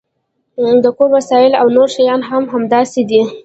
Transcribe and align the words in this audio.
د 0.83 0.85
کور 0.97 1.09
وسایل 1.17 1.53
او 1.61 1.65
نور 1.75 1.87
شیان 1.95 2.21
هم 2.29 2.43
همداسې 2.53 3.01
دي 3.09 3.21